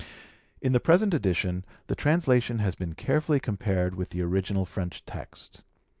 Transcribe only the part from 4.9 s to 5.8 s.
text.